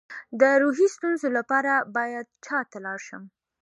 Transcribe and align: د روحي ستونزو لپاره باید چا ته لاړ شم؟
د 0.39 0.41
روحي 0.61 0.87
ستونزو 0.95 1.27
لپاره 1.37 1.73
باید 1.95 2.25
چا 2.45 2.59
ته 2.71 2.77
لاړ 2.85 2.99
شم؟ 3.07 3.23